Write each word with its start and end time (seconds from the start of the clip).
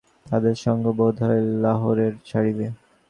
তাঁহাদের 0.25 0.55
সঙ্গ 0.55 0.83
বোধ 0.97 1.15
হয় 1.23 1.41
লাহোরে 1.63 2.07
ছাড়িব। 2.25 2.57